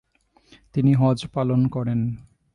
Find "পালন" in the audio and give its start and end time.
1.33-1.61